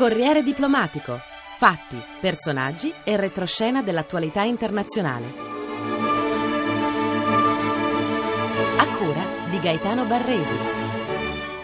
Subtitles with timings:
[0.00, 1.20] Corriere diplomatico.
[1.58, 5.26] Fatti, personaggi e retroscena dell'attualità internazionale.
[8.78, 10.79] A cura di Gaetano Barresi.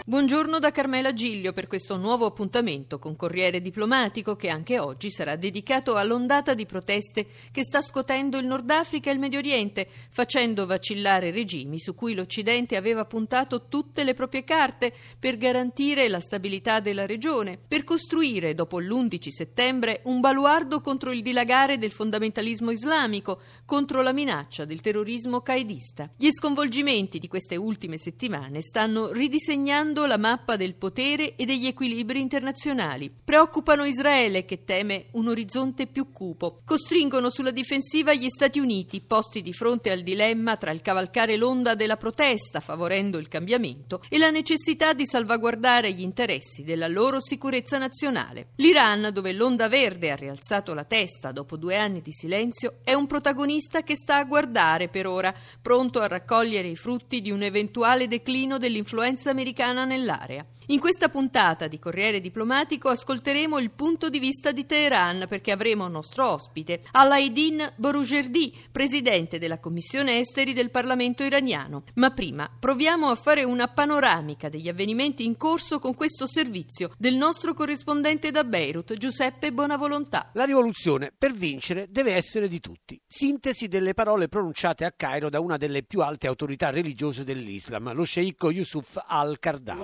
[0.09, 5.35] Buongiorno da Carmela Giglio per questo nuovo appuntamento con Corriere Diplomatico che anche oggi sarà
[5.35, 10.65] dedicato all'ondata di proteste che sta scotendo il Nord Africa e il Medio Oriente, facendo
[10.65, 16.79] vacillare regimi su cui l'Occidente aveva puntato tutte le proprie carte per garantire la stabilità
[16.79, 23.41] della regione, per costruire dopo l'11 settembre un baluardo contro il dilagare del fondamentalismo islamico,
[23.65, 26.09] contro la minaccia del terrorismo qaedista.
[26.15, 31.65] Gli sconvolgimenti di queste ultime settimane stanno ridisegnando cambiando la mappa del potere e degli
[31.65, 33.11] equilibri internazionali.
[33.23, 36.61] Preoccupano Israele, che teme un orizzonte più cupo.
[36.63, 41.73] Costringono sulla difensiva gli Stati Uniti, posti di fronte al dilemma tra il cavalcare l'onda
[41.73, 47.77] della protesta, favorendo il cambiamento, e la necessità di salvaguardare gli interessi della loro sicurezza
[47.77, 48.49] nazionale.
[48.57, 53.07] L'Iran, dove l'onda verde ha rialzato la testa dopo due anni di silenzio, è un
[53.07, 58.07] protagonista che sta a guardare per ora, pronto a raccogliere i frutti di un eventuale
[58.07, 60.45] declino dell'influenza americana nell'area.
[60.69, 65.87] In questa puntata di Corriere Diplomatico ascolteremo il punto di vista di Teheran perché avremo
[65.87, 71.83] nostro ospite Alaidin Borujerdi, presidente della Commissione Esteri del Parlamento iraniano.
[71.95, 77.15] Ma prima proviamo a fare una panoramica degli avvenimenti in corso con questo servizio del
[77.15, 80.31] nostro corrispondente da Beirut, Giuseppe Bonavolontà.
[80.33, 82.99] La rivoluzione per vincere deve essere di tutti.
[83.07, 88.03] Sintesi delle parole pronunciate a Cairo da una delle più alte autorità religiose dell'Islam, lo
[88.03, 89.76] sceicco Yusuf al-Qardawi.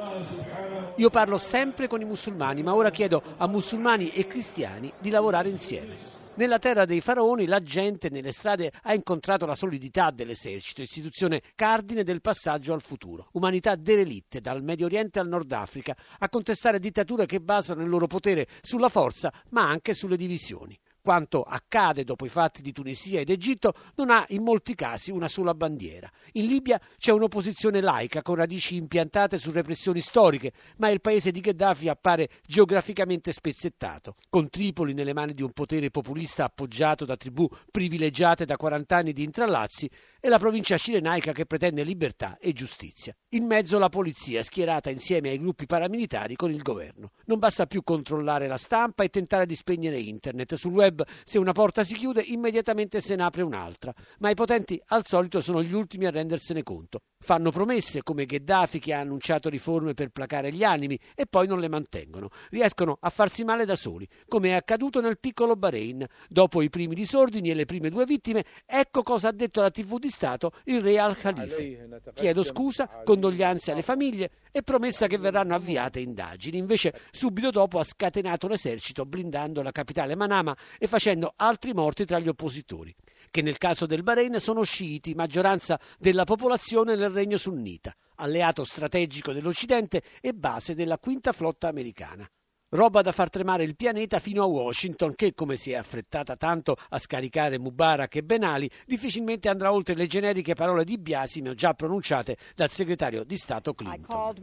[0.98, 5.50] Io parlo sempre con i musulmani, ma ora chiedo a musulmani e cristiani di lavorare
[5.50, 6.22] insieme.
[6.36, 12.04] Nella terra dei faraoni la gente nelle strade ha incontrato la solidità dell'esercito, istituzione cardine
[12.04, 13.28] del passaggio al futuro.
[13.34, 18.08] Umanità derelitte dal Medio Oriente al Nord Africa a contestare dittature che basano il loro
[18.08, 20.76] potere sulla forza ma anche sulle divisioni.
[21.04, 25.28] Quanto accade dopo i fatti di Tunisia ed Egitto non ha in molti casi una
[25.28, 26.10] sola bandiera.
[26.34, 31.42] In Libia c'è un'opposizione laica con radici impiantate su repressioni storiche, ma il paese di
[31.42, 37.50] Gheddafi appare geograficamente spezzettato, con Tripoli nelle mani di un potere populista appoggiato da tribù
[37.70, 39.90] privilegiate da 40 anni di intrallazzi
[40.26, 43.14] e la provincia cirenaica che pretende libertà e giustizia.
[43.32, 47.12] In mezzo la polizia schierata insieme ai gruppi paramilitari con il governo.
[47.26, 50.56] Non basta più controllare la stampa e tentare di spegnere internet.
[50.56, 53.94] Sul web se una porta si chiude, immediatamente se ne apre un'altra.
[54.20, 57.02] Ma i potenti, al solito, sono gli ultimi a rendersene conto.
[57.26, 61.62] Fanno promesse, come Gheddafi che ha annunciato riforme per placare gli animi, e poi non
[61.62, 62.28] le mantengono.
[62.50, 66.06] Riescono a farsi male da soli, come è accaduto nel piccolo Bahrain.
[66.28, 70.00] Dopo i primi disordini e le prime due vittime, ecco cosa ha detto alla TV
[70.00, 72.02] di Stato il re al-Khalife.
[72.14, 76.58] Chiedo scusa, condoglianze alle famiglie e promessa che verranno avviate indagini.
[76.58, 82.20] Invece, subito dopo ha scatenato l'esercito blindando la capitale Manama e facendo altri morti tra
[82.20, 82.94] gli oppositori,
[83.32, 89.34] che nel caso del Bahrain sono sciiti, maggioranza della popolazione nel regno sunnita, alleato strategico
[89.34, 92.30] dell'Occidente e base della quinta flotta americana.
[92.74, 96.76] Roba da far tremare il pianeta fino a Washington, che, come si è affrettata tanto
[96.90, 101.76] a scaricare Mubarak e Ben Ali, difficilmente andrà oltre le generiche parole di biasimo già
[101.76, 104.34] pronunciate dal segretario di Stato Clinton.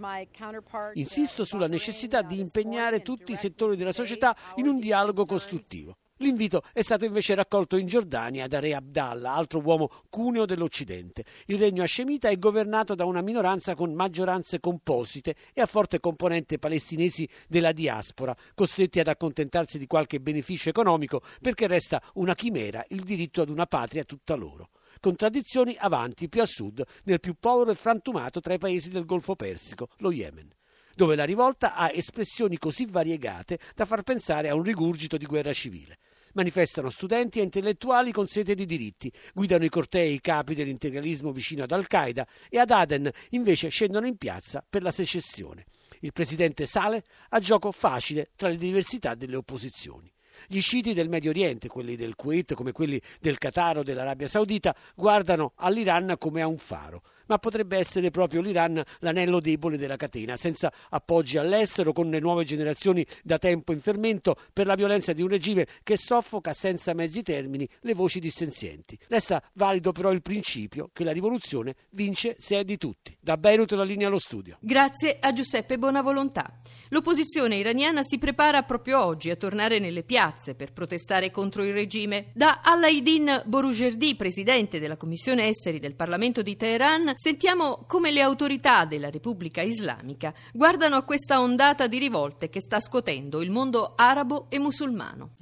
[0.93, 5.97] Insisto sulla necessità di impegnare tutti i settori della società in un dialogo costruttivo.
[6.23, 11.25] L'invito è stato invece raccolto in Giordania da Re Abdallah, altro uomo cuneo dell'Occidente.
[11.47, 16.59] Il regno hascemita è governato da una minoranza con maggioranze composite e a forte componente
[16.59, 23.01] palestinesi della diaspora, costretti ad accontentarsi di qualche beneficio economico perché resta una chimera il
[23.01, 24.69] diritto ad una patria tutta loro
[25.01, 29.35] contraddizioni avanti più a sud, nel più povero e frantumato tra i paesi del Golfo
[29.35, 30.51] Persico, lo Yemen
[30.95, 35.55] dove la rivolta ha espressioni così variegate da far pensare a un rigurgito di guerra
[35.55, 35.99] civile.
[36.35, 41.65] Manifestano studenti e intellettuali con sete di diritti, guidano i cortei i capi dell'integralismo vicino
[41.65, 45.67] ad Al-Qaeda e ad Aden invece scendono in piazza per la secessione.
[46.01, 50.13] Il presidente Saleh ha gioco facile tra le diversità delle opposizioni.
[50.47, 54.75] Gli sciiti del Medio Oriente, quelli del Kuwait come quelli del Qatar o dell'Arabia Saudita,
[54.95, 60.37] guardano all'Iran come a un faro ma potrebbe essere proprio l'Iran l'anello debole della catena,
[60.37, 65.23] senza appoggi all'estero, con le nuove generazioni da tempo in fermento per la violenza di
[65.23, 68.99] un regime che soffoca senza mezzi termini le voci dissenzienti.
[69.07, 73.17] Resta valido però il principio che la rivoluzione vince se è di tutti.
[73.21, 74.59] Da Beirut la linea allo studio.
[74.61, 76.61] Grazie a Giuseppe Bonavolontà.
[76.89, 82.33] L'opposizione iraniana si prepara proprio oggi a tornare nelle piazze per protestare contro il regime.
[82.35, 88.87] Da Alaidin Borujerdi, presidente della Commissione Esteri del Parlamento di Teheran, Sentiamo come le autorità
[88.87, 94.47] della Repubblica Islamica guardano a questa ondata di rivolte che sta scuotendo il mondo arabo
[94.49, 95.33] e musulmano.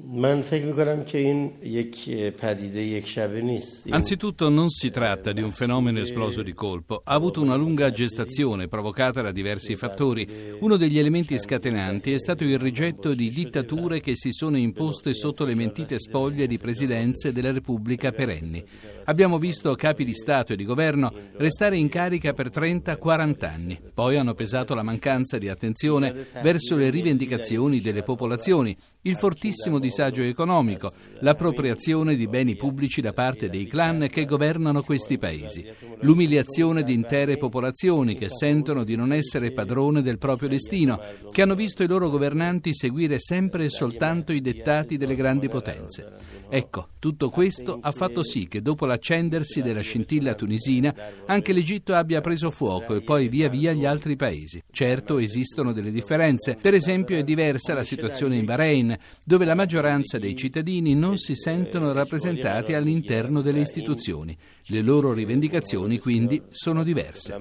[3.90, 8.66] Anzitutto non si tratta di un fenomeno esploso di colpo, ha avuto una lunga gestazione
[8.66, 10.56] provocata da diversi fattori.
[10.58, 15.44] Uno degli elementi scatenanti è stato il rigetto di dittature che si sono imposte sotto
[15.44, 18.64] le mentite spoglie di presidenze della Repubblica perenni.
[19.04, 23.81] Abbiamo visto capi di Stato e di governo restare in carica per 30-40 anni.
[23.93, 28.76] Poi hanno pesato la mancanza di attenzione verso le rivendicazioni delle popolazioni,
[29.08, 35.16] il fortissimo disagio economico, l'appropriazione di beni pubblici da parte dei clan che governano questi
[35.16, 35.66] paesi,
[36.00, 41.00] l'umiliazione di intere popolazioni che sentono di non essere padrone del proprio destino,
[41.31, 46.37] che hanno visto i loro governanti seguire sempre e soltanto i dettati delle grandi potenze.
[46.50, 50.94] Ecco, tutto questo ha fatto sì che dopo l'accendersi della scintilla tunisina
[51.26, 54.62] anche l'Egitto abbia preso fuoco e poi via via gli altri paesi.
[54.70, 60.18] Certo esistono delle differenze, per esempio è diversa la situazione in Bahrain, dove la maggioranza
[60.18, 64.36] dei cittadini non si sentono rappresentati all'interno delle istituzioni.
[64.70, 67.38] Le loro rivendicazioni quindi sono diverse.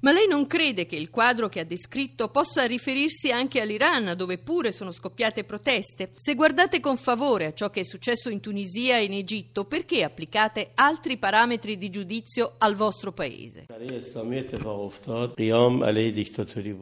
[0.00, 4.38] Ma lei non crede che il quadro che ha descritto possa riferirsi anche all'Iran, dove
[4.38, 6.10] pure sono scoppiate proteste?
[6.14, 10.04] Se guardate con favore a ciò che è successo in Tunisia e in Egitto, perché
[10.04, 13.66] applicate altri parametri di giudizio al vostro paese?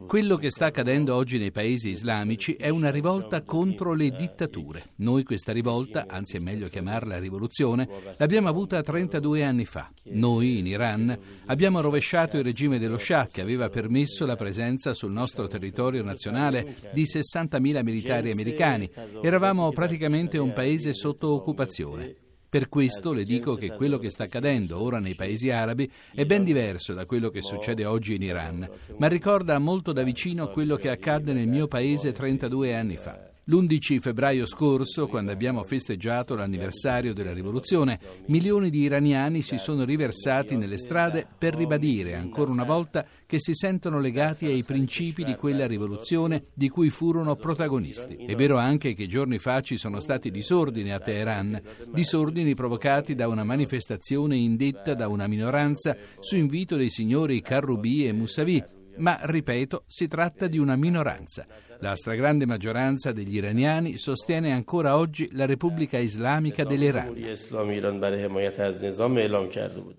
[0.07, 4.91] Quello che sta accadendo oggi nei paesi islamici è una rivolta contro le dittature.
[4.97, 7.87] Noi questa rivolta, anzi è meglio chiamarla rivoluzione
[8.17, 9.91] l'abbiamo avuta 32 anni fa.
[10.11, 15.11] Noi, in Iran, abbiamo rovesciato il regime dello Shah che aveva permesso la presenza sul
[15.11, 18.89] nostro territorio nazionale di 60.000 militari americani.
[19.21, 22.24] Eravamo praticamente un paese sotto occupazione.
[22.55, 26.45] Per questo le dico che quello che sta accadendo ora nei paesi arabi è ben
[26.45, 28.65] diverso da quello che succede oggi in Iran,
[28.97, 33.34] ma ricorda molto da vicino quello che accadde nel mio paese 32 anni fa.
[33.47, 40.55] L'11 febbraio scorso, quando abbiamo festeggiato l'anniversario della rivoluzione, milioni di iraniani si sono riversati
[40.55, 45.67] nelle strade per ribadire ancora una volta che si sentono legati ai principi di quella
[45.67, 48.15] rivoluzione di cui furono protagonisti.
[48.15, 51.61] È vero anche che giorni fa ci sono stati disordini a Teheran,
[51.93, 58.11] disordini provocati da una manifestazione indetta da una minoranza su invito dei signori Karrubi e
[58.11, 58.63] Mousavi,
[58.97, 61.45] ma ripeto, si tratta di una minoranza.
[61.79, 67.15] La stragrande maggioranza degli iraniani sostiene ancora oggi la Repubblica Islamica dell'Iran.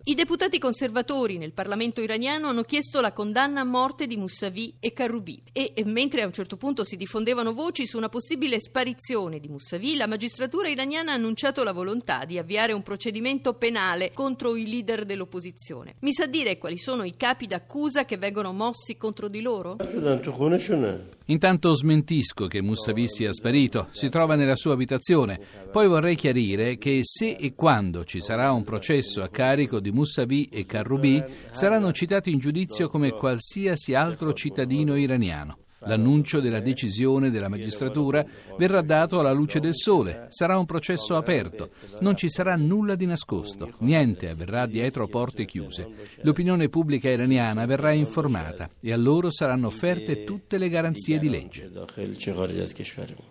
[0.04, 4.92] I deputati conservatori nel Parlamento iraniano hanno chiesto la condanna a morte di Mousavi e
[4.92, 9.48] Karoubi e mentre a un certo punto si diffondevano voci su una possibile sparizione di
[9.48, 14.68] Mousavi, la magistratura iraniana ha annunciato la volontà di avviare un procedimento penale contro i
[14.68, 15.96] leader dell'opposizione.
[16.00, 19.76] Mi sa dire quali sono i capi d'accusa che vengono mossi contro di loro?
[21.28, 25.40] Intanto smentisco che Mousavi sia sparito, si trova nella sua abitazione.
[25.70, 30.48] Poi vorrei chiarire che se e quando ci sarà un processo a carico di Mousavi
[30.52, 35.58] e Karrubi, saranno citati in giudizio come qualsiasi altro cittadino iraniano.
[35.86, 38.24] L'annuncio della decisione della magistratura
[38.58, 43.06] verrà dato alla luce del sole, sarà un processo aperto, non ci sarà nulla di
[43.06, 45.88] nascosto, niente avverrà dietro porte chiuse.
[46.22, 51.70] L'opinione pubblica iraniana verrà informata e a loro saranno offerte tutte le garanzie di legge.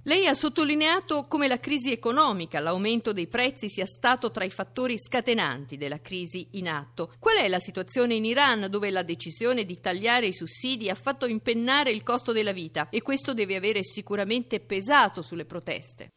[0.03, 4.97] Lei ha sottolineato come la crisi economica, l'aumento dei prezzi sia stato tra i fattori
[4.97, 7.13] scatenanti della crisi in atto.
[7.19, 11.25] Qual è la situazione in Iran dove la decisione di tagliare i sussidi ha fatto
[11.25, 16.13] impennare il costo della vita e questo deve avere sicuramente pesato sulle proteste.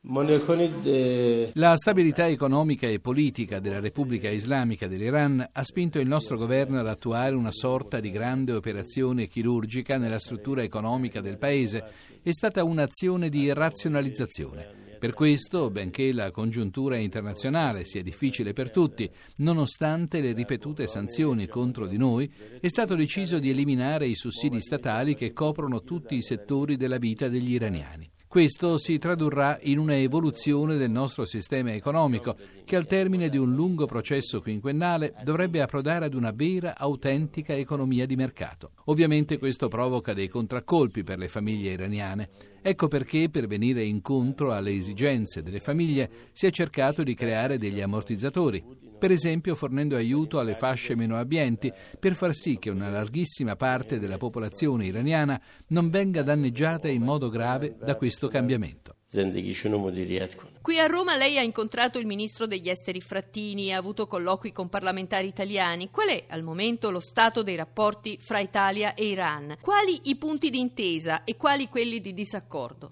[1.55, 6.89] La stabilità economica e politica della Repubblica Islamica dell'Iran ha spinto il nostro governo ad
[6.89, 11.85] attuare una sorta di grande operazione chirurgica nella struttura economica del paese.
[12.23, 14.87] È stata un'azione di razionalizzazione.
[14.99, 21.87] Per questo, benché la congiuntura internazionale sia difficile per tutti, nonostante le ripetute sanzioni contro
[21.87, 22.29] di noi,
[22.61, 27.29] è stato deciso di eliminare i sussidi statali che coprono tutti i settori della vita
[27.29, 28.11] degli iraniani.
[28.29, 33.55] Questo si tradurrà in una evoluzione del nostro sistema economico che al termine di un
[33.55, 38.73] lungo processo quinquennale dovrebbe approdare ad una vera, autentica economia di mercato.
[38.85, 42.29] Ovviamente questo provoca dei contraccolpi per le famiglie iraniane.
[42.61, 47.81] Ecco perché per venire incontro alle esigenze delle famiglie si è cercato di creare degli
[47.81, 48.63] ammortizzatori,
[48.99, 53.99] per esempio fornendo aiuto alle fasce meno abbienti per far sì che una larghissima parte
[53.99, 58.88] della popolazione iraniana non venga danneggiata in modo grave da questo cambiamento.
[59.08, 63.74] زندگیشون مدیریت کنه Qui a Roma lei ha incontrato il ministro degli esteri Frattini e
[63.74, 65.90] ha avuto colloqui con parlamentari italiani.
[65.92, 69.58] Qual è al momento lo stato dei rapporti fra Italia e Iran?
[69.60, 72.92] Quali i punti di intesa e quali quelli di disaccordo?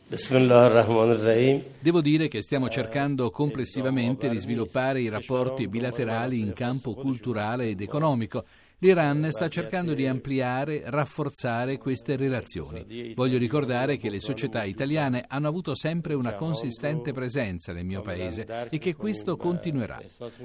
[1.80, 7.80] Devo dire che stiamo cercando complessivamente di sviluppare i rapporti bilaterali in campo culturale ed
[7.80, 8.44] economico
[8.81, 13.15] L'Iran sta cercando di ampliare, rafforzare queste relazioni.
[13.15, 18.69] Voglio ricordare che le società italiane hanno avuto sempre una consistente presenza nel mio paese
[18.69, 19.99] e che questo continuerà,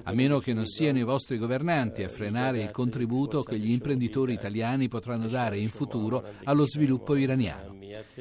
[0.03, 4.31] a meno che non siano i vostri governanti a frenare il contributo che gli imprenditori
[4.31, 7.75] italiani potranno dare in futuro allo sviluppo iraniano.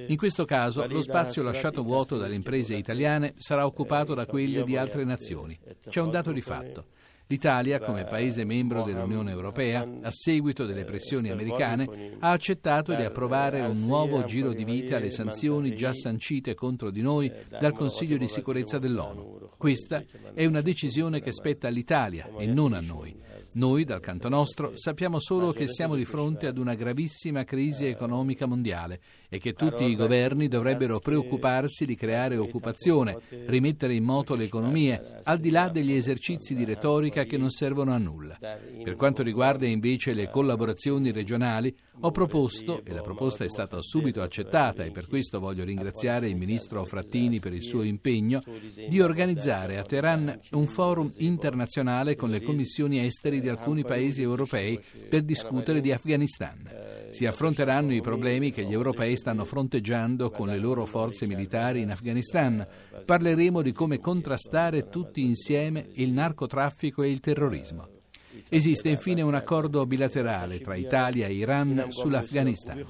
[0.09, 4.77] In questo caso lo spazio lasciato vuoto dalle imprese italiane sarà occupato da quelle di
[4.77, 5.57] altre nazioni.
[5.89, 6.87] C'è un dato di fatto.
[7.31, 13.61] L'Italia, come paese membro dell'Unione Europea, a seguito delle pressioni americane, ha accettato di approvare
[13.61, 18.27] un nuovo giro di vita alle sanzioni già sancite contro di noi dal Consiglio di
[18.27, 19.51] sicurezza dell'ONU.
[19.57, 20.03] Questa
[20.35, 23.15] è una decisione che spetta all'Italia e non a noi.
[23.53, 28.47] Noi, dal canto nostro, sappiamo solo che siamo di fronte ad una gravissima crisi economica
[28.47, 29.01] mondiale
[29.33, 35.21] e che tutti i governi dovrebbero preoccuparsi di creare occupazione, rimettere in moto le economie,
[35.23, 38.37] al di là degli esercizi di retorica che non servono a nulla.
[38.41, 44.21] Per quanto riguarda invece le collaborazioni regionali, ho proposto, e la proposta è stata subito
[44.21, 48.43] accettata e per questo voglio ringraziare il ministro Frattini per il suo impegno,
[48.89, 54.81] di organizzare a Teheran un forum internazionale con le commissioni esteri di alcuni paesi europei
[55.09, 56.90] per discutere di Afghanistan.
[57.11, 61.91] Si affronteranno i problemi che gli europei stanno fronteggiando con le loro forze militari in
[61.91, 62.67] Afghanistan.
[63.05, 68.00] Parleremo di come contrastare tutti insieme il narcotraffico e il terrorismo.
[68.49, 72.85] Esiste infine un accordo bilaterale tra Italia e Iran sull'Afghanistan.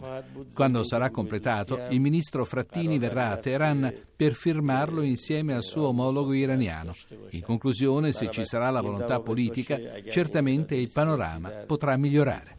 [0.55, 6.35] Quando sarà completato, il ministro Frattini verrà a Teheran per firmarlo insieme al suo omologo
[6.35, 6.95] iraniano.
[7.31, 9.79] In conclusione, se ci sarà la volontà politica,
[10.11, 12.55] certamente il panorama potrà migliorare.